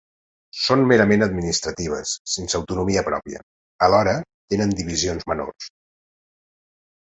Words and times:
Són 0.59 0.79
merament 0.91 1.25
administratives 1.25 2.15
sense 2.37 2.59
autonomia 2.61 3.05
pròpia; 3.11 3.43
alhora, 3.89 4.19
tenen 4.55 4.77
divisions 4.83 5.31
menors. 5.35 5.73